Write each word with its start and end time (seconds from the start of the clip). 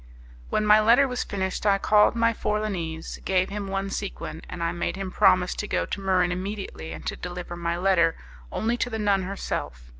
When 0.49 0.65
my 0.65 0.79
letter 0.79 1.07
was 1.07 1.23
finished, 1.23 1.63
I 1.63 1.77
called 1.77 2.15
my 2.15 2.33
Forlanese, 2.33 3.23
gave 3.23 3.49
him 3.51 3.67
one 3.67 3.91
sequin, 3.91 4.41
and 4.49 4.63
I 4.63 4.71
made 4.71 4.95
him 4.95 5.11
promise 5.11 5.53
me 5.53 5.57
to 5.57 5.67
go 5.67 5.85
to 5.85 6.01
Muran 6.01 6.31
immediately, 6.31 6.91
and 6.91 7.05
to 7.05 7.15
deliver 7.15 7.55
my 7.55 7.77
letter 7.77 8.15
only 8.51 8.77
to 8.77 8.89
the 8.89 8.97
nun 8.97 9.21
herself. 9.21 9.89